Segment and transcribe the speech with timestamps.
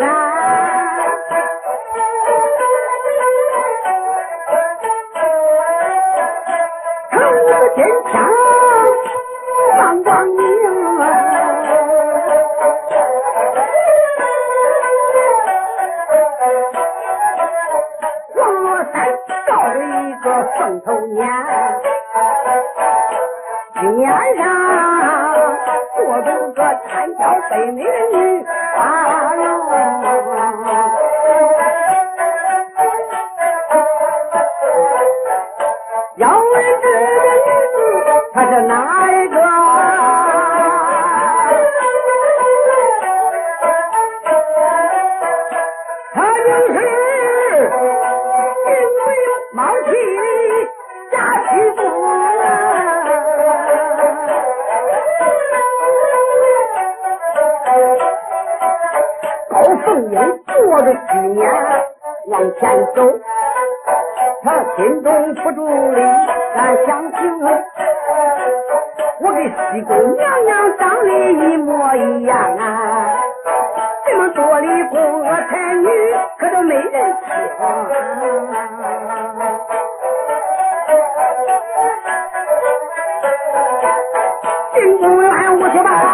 [0.00, 0.31] Bye.
[62.62, 63.02] 先走，
[64.44, 66.00] 他心中不住的
[66.54, 67.18] 暗想情。
[69.18, 73.18] 我跟西宫娘娘长得一模一样啊，
[74.06, 75.88] 这么多的宫娥才女，
[76.38, 77.62] 可都没人喜欢。
[84.74, 86.11] 进宫来，我说吧。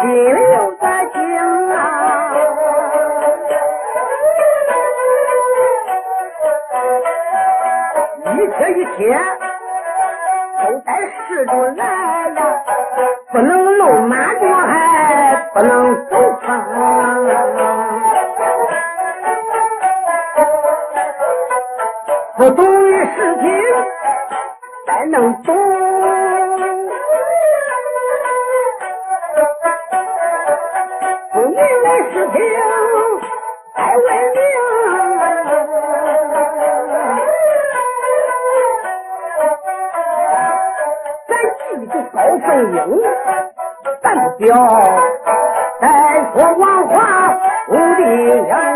[0.00, 2.34] 心里有个情啊
[8.24, 9.18] 一切一切
[10.62, 10.88] 都在
[11.26, 12.40] 试着来呀
[13.32, 16.46] 不能露马脚还不能走旁
[22.36, 23.48] 不懂的事情
[24.86, 25.57] 咱能懂
[48.08, 48.67] Hare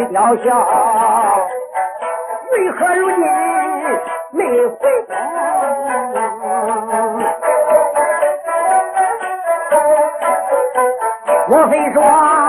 [0.00, 0.58] 一雕像
[2.52, 3.22] 为何如今
[4.30, 5.14] 没回宫
[11.48, 12.39] 莫非说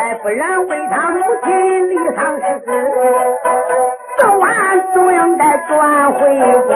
[0.00, 2.42] 再不然为他母亲立丧事，
[4.16, 4.48] 做晚
[4.94, 6.20] 总应该转回
[6.62, 6.70] 宫。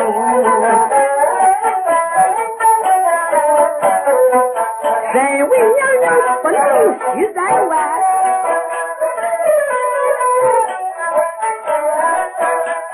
[5.10, 6.06] 身为娘娘，
[6.42, 6.60] 不能
[6.92, 7.72] 惜在外。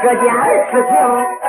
[0.00, 0.32] 这件
[0.70, 1.39] 事情。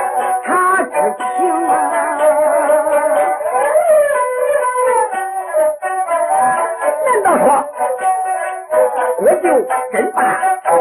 [9.92, 10.20] 真把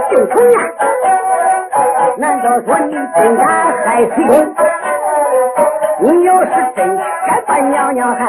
[0.10, 0.58] 就成呀？
[2.18, 3.48] 难道说你真敢
[3.84, 4.56] 害西公？
[6.00, 8.20] 你要是真敢把娘娘害，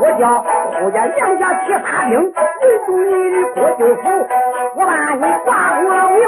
[0.00, 0.44] 我叫
[0.78, 4.02] 胡家杨家铁爬兵围住你的郭舅府，
[4.76, 6.22] 我把你挂红了牛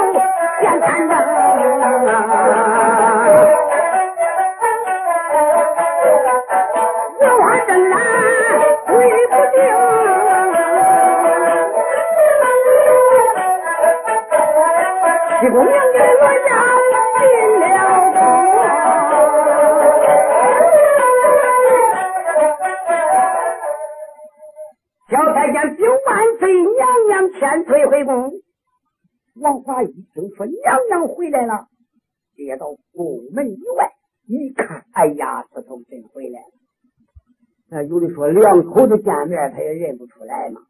[38.39, 40.61] 两口子见面他也认不出来嘛。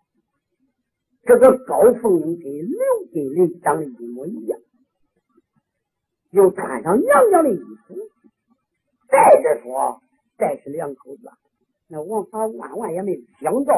[1.23, 2.79] 这个高凤英跟刘
[3.11, 4.59] 金林长得一模一样，
[6.31, 7.57] 又穿上娘娘的衣
[7.87, 7.95] 服，
[9.09, 9.99] 再者说，
[10.37, 11.23] 再是两口子，
[11.87, 13.73] 那王华万万也没想到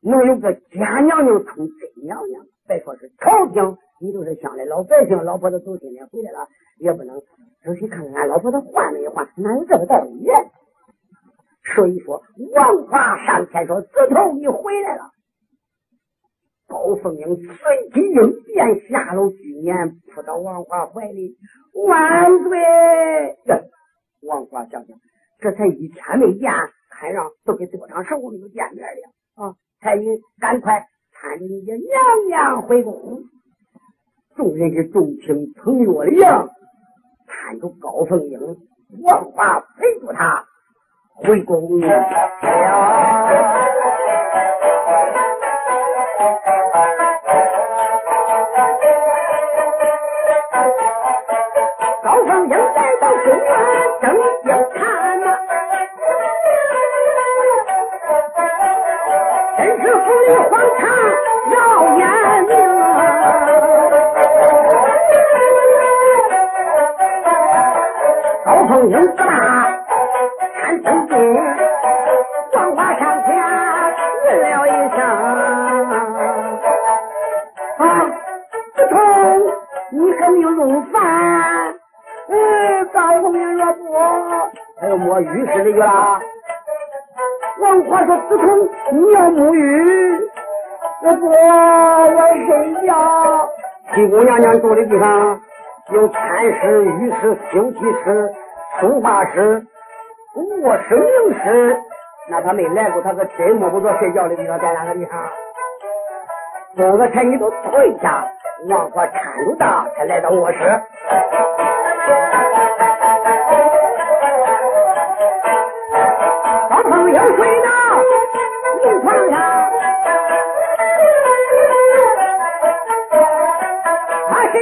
[0.00, 2.46] 能有个假娘娘充真娘娘。
[2.68, 6.48] 别说是朝廷，你就是乡里老百姓，老婆子走今天回来了，
[6.78, 7.20] 也不能
[7.62, 10.30] 仔细看看俺老婆子换没换，哪有这个道理？
[11.74, 12.22] 所以说，
[12.54, 15.10] 王华上前说：“子头，你回来了。”
[16.68, 17.54] 高凤英随
[17.92, 21.36] 即应变，下楼居年，扑到王华怀里
[21.88, 22.58] ：“万岁！”
[24.26, 24.96] 王华想想，
[25.40, 26.52] 这才一天没见，
[26.90, 29.54] 看上都给多长时候没有见面了啊！
[29.80, 31.78] 才应赶快搀着你娘
[32.28, 33.22] 娘回宫。
[34.36, 36.48] 众人是众卿捧月亮，
[37.26, 38.38] 搀着高凤英，
[39.02, 40.46] 王华陪着他。
[41.26, 41.88] 回宫了。
[52.02, 53.40] 高凤英来到宫院，
[54.02, 54.04] 正
[54.44, 54.80] 要看
[55.20, 55.26] 呐，
[59.56, 60.82] 真是府里荒唐
[61.50, 61.54] 要
[61.96, 62.02] 眼
[62.48, 62.82] 明啊！
[68.44, 68.94] 高凤英
[85.20, 86.20] 浴室里去了。
[87.60, 90.20] 王华说：“子通，你要沐浴？
[91.02, 91.36] 我不，我
[92.46, 93.48] 睡觉。”
[93.94, 95.40] 七姑娘娘住的地方
[95.90, 96.20] 有餐
[96.60, 98.32] 室、浴室、休息室、
[98.80, 99.66] 书画室。
[100.64, 101.76] 卧室、明室，
[102.28, 105.20] 那他没来过，他可真摸不着睡觉的地方在哪个地方。
[106.76, 108.26] 多个才你都退下，
[108.68, 110.58] 王华搀着才来到卧室。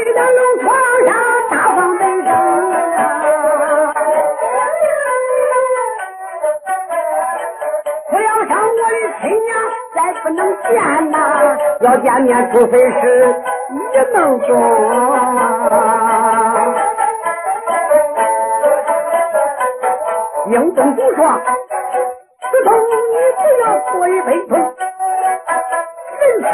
[0.02, 0.74] 他睡到龙床
[1.06, 1.14] 上，
[1.48, 2.28] 大放悲声。
[8.10, 9.48] 不要上我的亲娘，
[9.94, 10.70] 再不能见
[11.12, 11.14] 呐！
[11.80, 13.00] 要见面，除非是
[13.70, 13.76] 一
[14.12, 14.50] 梦中。
[20.48, 21.18] 英宗主说
[22.50, 24.58] ：“子通，你不要过于悲痛，
[26.18, 26.44] 人死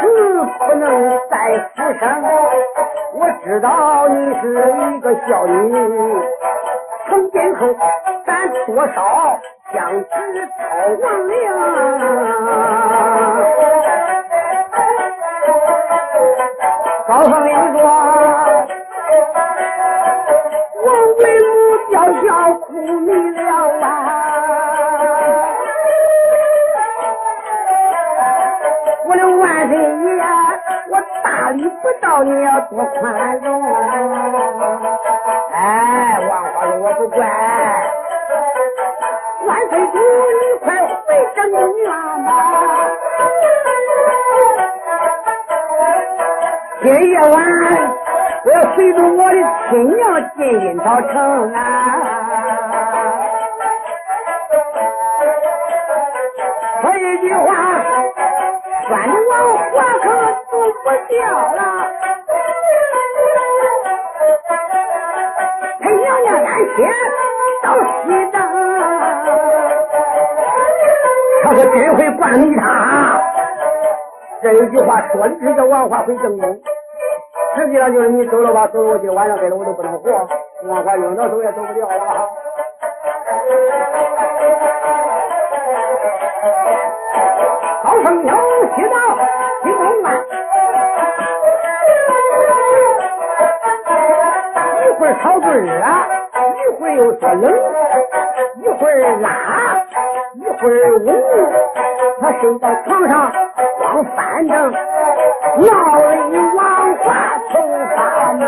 [0.67, 0.83] 不能
[1.29, 1.33] 再
[1.75, 2.01] 复生。
[3.19, 5.53] 我知道你是一个孝女，
[7.07, 7.75] 从今后
[8.25, 9.39] 咱多少。”
[9.71, 10.09] 相知
[10.57, 10.65] 操
[10.99, 11.33] 亡了。
[17.07, 17.79] 高凤英说
[32.23, 33.61] ：“你要多宽容。”
[35.53, 37.27] 哎，王华说：“我不管。”
[39.45, 41.89] 万岁主，你快回正院
[42.23, 42.29] 吧！
[46.81, 47.27] 今夜晚
[48.45, 49.35] 我要随着我的
[49.69, 49.99] 亲娘
[50.37, 51.57] 进阴曹城啊！
[56.81, 57.47] 说一句话，
[58.87, 59.31] 拴的王
[59.71, 60.05] 华可
[60.49, 61.17] 走不掉
[61.55, 61.59] 了。
[66.79, 67.67] 娘安歇到
[68.03, 68.35] 西藏，
[71.43, 72.63] 他说真会惯你他。
[74.41, 76.57] 这一句话说的是叫王华会正宫，
[77.57, 80.09] 实际上就是你走了吧，走了我今晚上给了我都不能活，
[80.67, 82.29] 王华用到走也走不掉了。
[87.83, 88.37] 高凤桥
[88.75, 88.95] 去到
[89.63, 90.15] 西宫关，
[94.85, 95.73] 一会儿炒炖热，
[96.89, 97.53] 会儿又说冷，
[98.63, 99.29] 一会儿拉，
[100.33, 101.05] 一会儿捂，
[102.19, 103.31] 他睡在床上。
[103.77, 104.77] 光翻腾，闹
[106.29, 107.05] 里王华
[107.49, 107.53] 头
[107.95, 107.97] 发
[108.33, 108.41] 闷。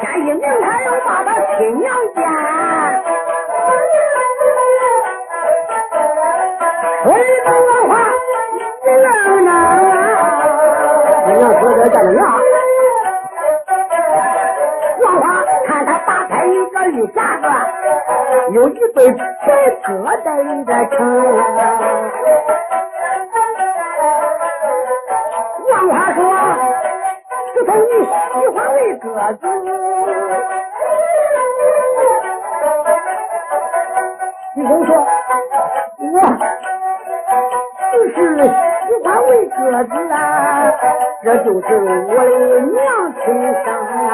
[0.00, 2.22] 天一明，他又把他亲娘见，
[18.52, 19.12] 有一对。
[19.94, 20.24] 白鸽
[20.64, 20.98] 在这城，
[25.70, 26.18] 王华说
[27.54, 29.04] ：“自从你喜欢喂鸽
[29.34, 29.42] 子，
[34.54, 34.88] 你跟我说，
[35.98, 36.14] 我
[37.92, 38.14] 就是
[38.46, 40.16] 喜欢喂鸽子啊，
[41.24, 41.66] 这就是
[42.08, 42.20] 我的
[42.60, 42.74] 娘
[43.24, 43.24] 亲
[43.64, 43.66] 生
[44.08, 44.10] 啊，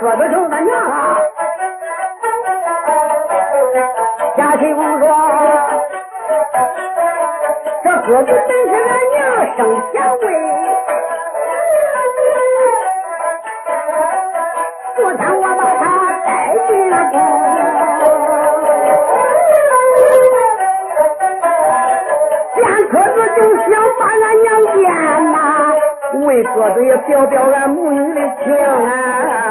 [0.00, 1.18] 鸽子就是娘啊。”
[4.58, 4.82] 听说
[7.84, 8.34] ：“这鸽子本
[8.66, 9.16] 是俺娘
[9.56, 9.58] 生
[9.92, 10.20] 前喂，
[14.96, 15.82] 昨天我把它
[16.24, 16.26] 带
[16.66, 17.14] 进了宫，
[22.54, 23.38] 见鸽子就
[23.70, 24.76] 想把俺娘见
[25.32, 25.36] 呐，
[26.26, 29.44] 喂鸽子也表表俺母女的情啊。”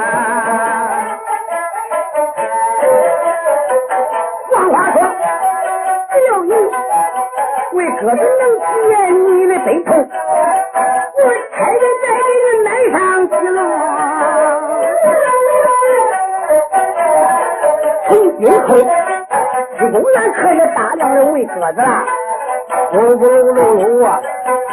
[8.00, 8.22] 鸽子能
[8.88, 8.92] 见
[9.26, 13.58] 你的悲痛，我差点再给你买上几笼。
[18.06, 18.68] 从今后，
[19.80, 22.04] 你永远可以大量的喂鸽子了，
[22.92, 24.06] 咕咕噜噜啊，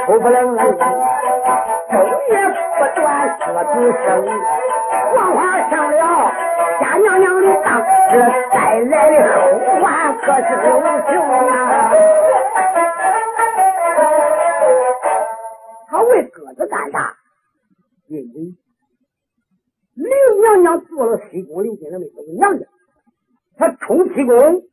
[0.06, 0.60] 呼不楞楞，
[1.90, 1.94] 昼
[2.30, 2.32] 夜
[2.78, 3.04] 不断
[3.40, 3.74] 鸽子
[4.06, 4.08] 声。
[5.16, 5.38] 黄花
[5.72, 6.32] 上了
[6.80, 8.14] 家娘娘的当，这
[8.52, 9.36] 带来的后
[9.82, 9.84] 患
[10.18, 10.78] 可是无
[11.12, 11.14] 穷
[18.22, 18.56] 因为
[19.94, 22.68] 刘娘娘做了西宫，刘金的妹子娘家，
[23.56, 24.68] 她冲西宫，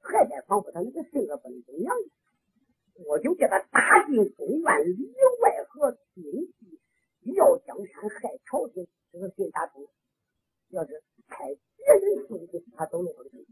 [0.00, 2.10] 还在防护她，你的性格不能跟娘家。
[3.06, 5.10] 我就叫他打进宫院里
[5.42, 6.78] 外和兵器，
[7.34, 9.84] 要江山害朝廷，这个心打通。
[10.68, 11.44] 要是派
[11.76, 13.44] 别人送去，他走路不去。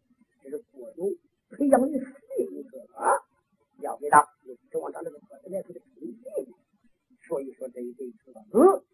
[0.44, 1.12] 这是国有
[1.50, 3.10] 培养的性格啊，
[3.80, 4.24] 要给他，
[4.70, 6.54] 指望他这个哥子来给他推进。
[7.26, 8.84] 所以说这一对鸽子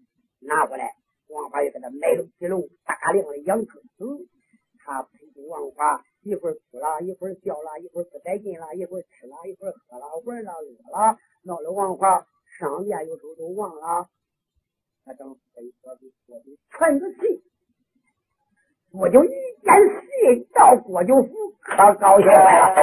[0.41, 0.95] 拿过来，
[1.29, 4.29] 王华又给他买了几笼大量的养鸽子。
[4.85, 12.27] 他陪着王华一会儿哭了，一会儿笑了，一会儿不带劲了，一会儿吃了，一会儿喝了，玩了，乐了，闹得王华
[12.59, 14.09] 上殿有时候都忘了。
[15.05, 17.43] 他等飞鸽子说的全是气，
[18.93, 21.29] 我就一见戏到郭九府，
[21.61, 22.75] 可高兴坏了。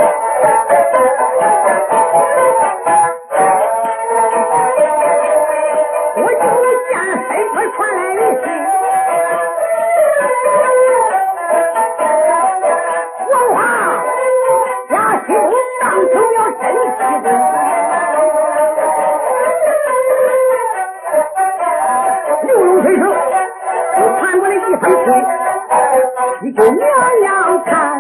[7.71, 8.15] 传来一
[24.77, 25.25] 封信，
[26.41, 26.83] 你就娘
[27.21, 27.94] 娘看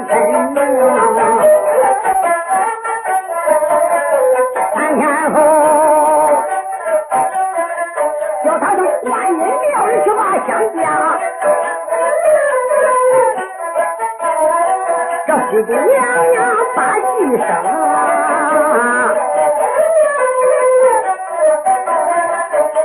[15.55, 15.95] 这西宫娘
[16.31, 16.43] 娘
[16.75, 17.01] 把一
[17.37, 17.47] 生，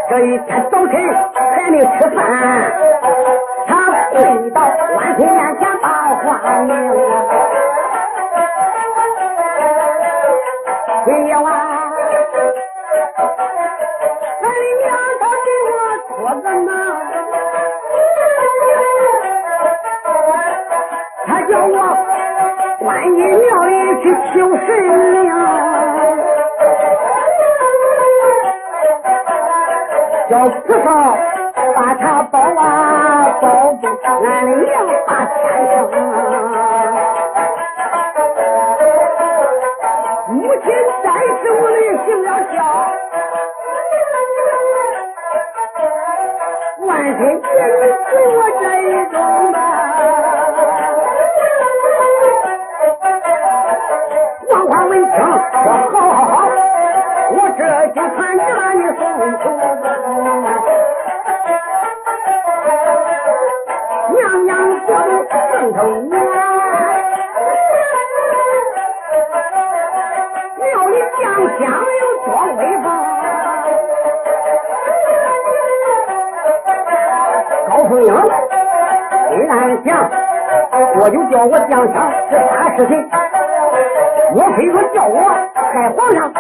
[0.09, 0.95] 这一天早晨
[1.35, 2.21] 还没吃饭，
[3.67, 3.71] 他
[4.13, 4.63] 跪到
[4.95, 6.29] 万岁面前把话
[6.61, 6.71] 明，
[30.71, 31.19] 只好
[31.75, 33.89] 把他抱啊保住，
[34.25, 34.71] 俺的娘
[35.05, 35.35] 把天
[35.67, 35.93] 生。
[40.29, 40.65] 母亲
[41.03, 41.07] 在
[41.43, 42.57] 世，我的行了孝，
[46.87, 49.15] 万岁爷你给我这一种
[49.51, 49.57] 吧。
[54.51, 56.33] 王华闻听，说好好好，
[57.33, 59.03] 我这就传旨把你送
[59.41, 59.45] 出。
[79.31, 80.11] 虽然想，
[80.97, 82.93] 我就叫我降香是啥事情？
[84.35, 85.23] 莫非说叫我
[85.55, 86.33] 害皇上？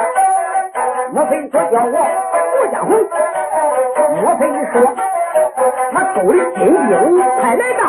[1.13, 2.91] 莫非说叫我夺江红？
[4.21, 4.43] 莫非
[4.73, 4.75] 说
[5.93, 6.91] 他勾的金兵
[7.41, 7.83] 快来到？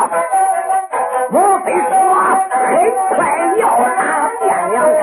[1.30, 1.82] 莫非说
[2.62, 2.70] 很
[3.16, 3.18] 快
[3.58, 3.60] 要
[3.98, 4.00] 打
[4.38, 5.02] 汴梁城？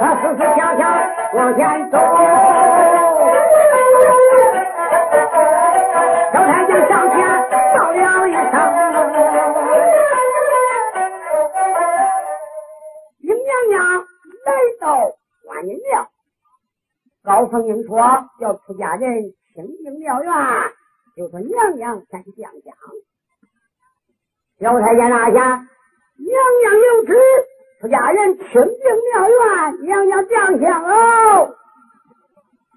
[0.00, 0.80] 他思思想想
[1.34, 1.98] 往前走，
[17.38, 17.96] 高凤英说
[18.40, 19.22] 要出家人
[19.54, 20.32] 清净庙院，
[21.14, 22.74] 就说娘娘先降香。
[24.58, 25.68] 小太监拿下，
[26.16, 27.14] 娘娘有旨，
[27.80, 28.60] 出家人清净
[29.12, 31.54] 庙院，娘娘降香哦。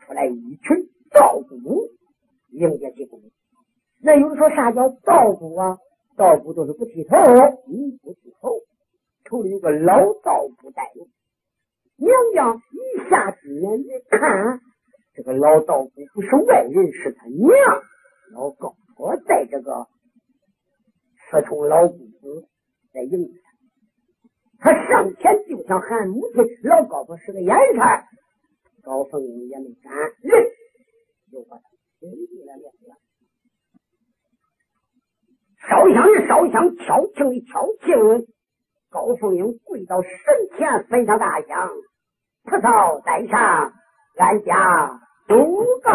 [0.06, 1.90] 出来一群道姑
[2.52, 3.20] 迎接进宫。
[4.00, 5.80] 那有人说啥叫道姑啊？
[6.16, 7.18] 道姑都是不剃头，
[7.66, 8.52] 你，不剃头。
[9.26, 11.08] 头里有个老道不带路，
[12.02, 14.60] 娘娘一下之眼一看，
[15.14, 17.50] 这个老道姑不是外人，是他娘
[18.34, 19.88] 老高婆带这个
[21.30, 22.48] 四重老姑子
[22.92, 23.32] 在迎
[24.60, 24.72] 他。
[24.72, 27.78] 他上前就想喊母亲，老高婆是个眼神，
[28.82, 30.44] 高凤英也没敢，认
[31.32, 31.64] 就把他
[32.00, 32.96] 请进了庙院。
[35.70, 38.26] 烧香的烧香，敲磬的敲磬。
[38.90, 40.12] 高凤英跪到神
[40.58, 41.70] 前，焚上大香，
[42.52, 42.70] 菩萨
[43.06, 43.72] 在上，
[44.18, 45.92] 俺家独高。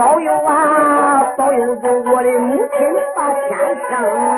[0.00, 2.68] 保佑啊，保佑着我的母亲
[3.14, 3.58] 把天
[3.90, 4.29] 生。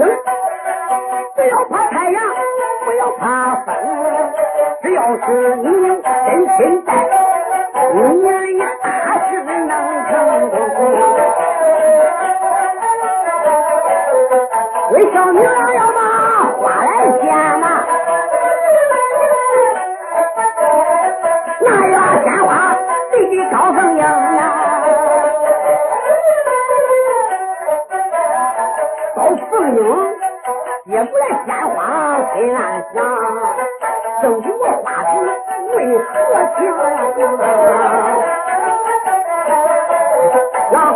[0.00, 0.08] 冷，
[1.36, 2.22] 不要怕太阳，
[2.84, 3.68] 不要怕风，
[4.82, 5.64] 只要是你
[6.02, 6.88] 真心待，
[7.92, 7.98] 你
[8.58, 8.86] 的大
[9.28, 9.68] 事能
[10.08, 10.10] 成
[10.50, 10.56] 功。
[14.92, 15.38] 为小女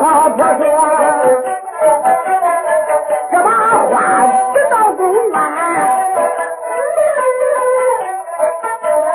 [0.04, 0.62] 老婆说
[3.32, 3.48] 这把
[3.88, 3.92] 话
[4.52, 5.34] 直到公安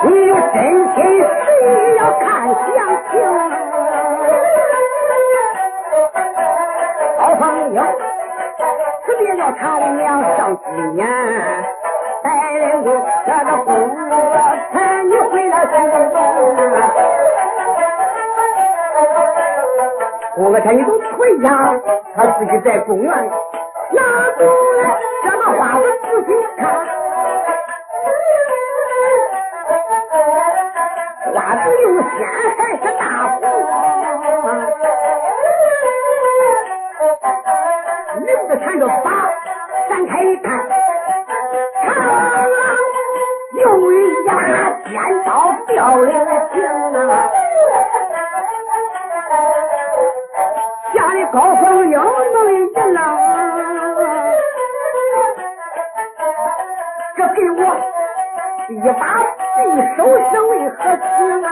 [0.02, 0.56] 你有真
[0.96, 1.24] 心实
[1.62, 2.26] 意要看
[2.74, 2.76] 详
[3.08, 3.12] 情
[7.18, 7.78] 好朋友
[9.06, 10.60] 辞别要他娘上西
[10.96, 11.06] 天
[12.20, 12.26] 待
[12.82, 12.84] 我
[13.44, 14.74] 的公子
[15.08, 15.54] 你回来
[20.42, 21.48] 我看你都退下，
[22.16, 23.28] 他自己在公园里
[23.92, 24.02] 拿
[24.38, 24.40] 出
[24.80, 26.60] 来这个花，我自己看。
[31.34, 32.08] 花子又鲜
[32.56, 33.40] 还是大红，
[38.20, 39.08] 名字缠着把，
[39.90, 40.48] 展开一看，
[41.84, 41.88] 长
[43.62, 43.94] 有一
[44.26, 44.30] 把
[44.88, 44.90] 尖
[45.26, 45.28] 刀
[45.66, 46.08] 掉了
[46.54, 46.56] 情
[47.10, 47.39] 啊！
[51.32, 52.98] 高凤英弄一人呐，
[57.16, 57.62] 这给我
[58.68, 59.02] 一把
[59.56, 59.58] 匕
[59.96, 61.08] 首是为何情
[61.44, 61.48] 啊？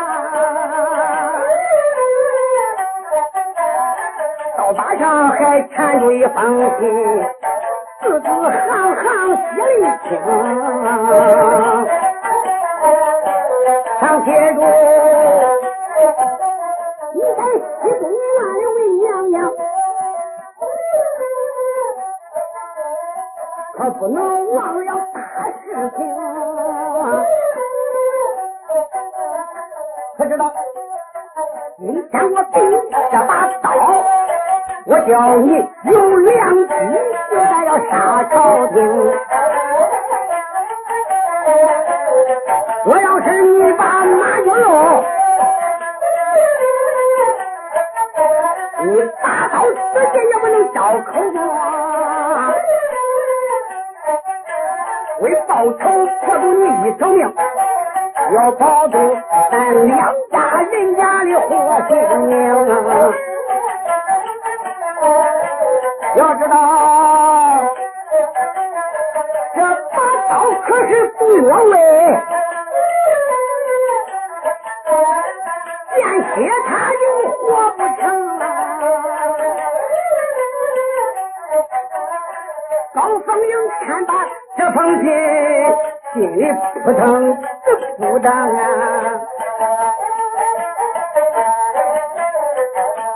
[4.57, 6.35] 刀把上还缠着一封
[6.81, 6.83] 信，
[8.03, 9.07] 字字行行
[9.55, 10.11] 写的清，
[14.01, 14.59] 上写着。
[24.11, 24.15] 我
[24.55, 25.21] 忘了大
[25.61, 25.67] 事
[25.97, 25.99] 情。
[30.17, 30.51] 不知道
[31.77, 32.75] 今天我给你
[33.13, 33.67] 这把刀，
[34.87, 35.53] 我叫你
[35.93, 36.73] 有良机，
[37.31, 38.77] 就该要杀朝廷。
[42.87, 45.18] 我要是你把马玉龙。
[55.59, 57.35] 报仇，可赌你一条命，
[58.33, 58.97] 要保住
[59.51, 61.51] 咱两家人家的活
[61.89, 63.28] 性命。
[86.85, 87.37] 扑腾
[87.97, 89.21] 扑腾啊！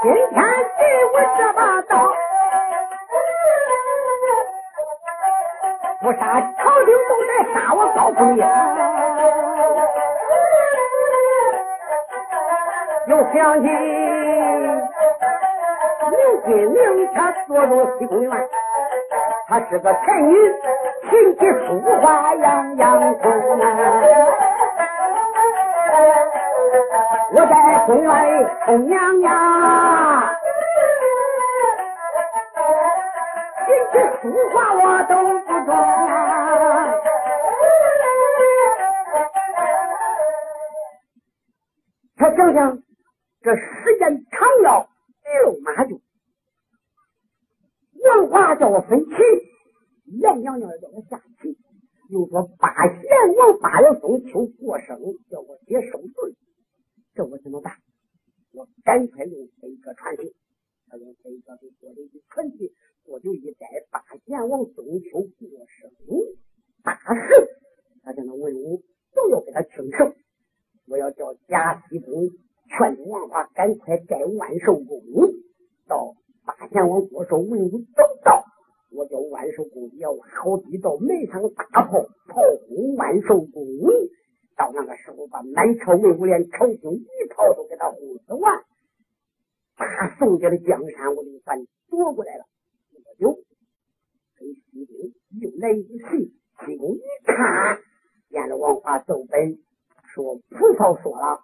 [0.03, 0.43] 今天
[0.79, 1.93] 给我这把刀，
[6.01, 8.41] 不杀朝廷都得杀我高凤英。
[13.09, 13.67] 又想起
[16.11, 16.81] 刘金明，
[17.15, 18.31] 他坐着西宫院。
[19.49, 20.35] 她是个才女，
[28.65, 30.39] 红娘呀，
[33.67, 35.13] 琴棋书画我都
[74.53, 75.01] 万寿宫
[75.89, 76.15] 到。
[76.45, 78.45] 八贤王国寿，文武都到，
[78.91, 83.63] 我叫万寿宫也挖好地道，埋上大炮，炮轰万寿宫。
[84.57, 88.65] 到那个时候，把满朝文武连朝廷一套都给他轰死完。
[89.77, 92.45] 大宋家的江山，我就算夺过来了。
[92.93, 93.33] 我就
[94.37, 94.97] 跟西宫
[95.41, 96.35] 又来一戏，
[96.67, 97.79] 西宫一看，
[98.31, 99.59] 见了王华奏本，
[100.13, 101.41] 说菩萨说了，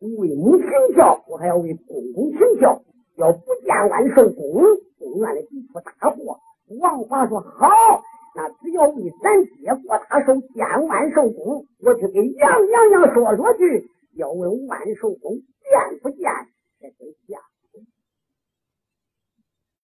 [0.00, 2.82] 为母请教，我还要为公公请教。
[3.16, 4.62] 要不见万寿宫，
[4.98, 6.40] 宫院里必出大祸。
[6.80, 7.68] 王华说好，
[8.34, 13.88] 那只要为咱爹过大寿，见万寿宫，我就给杨娘娘说说去。
[14.16, 16.10] 要问万寿宫见不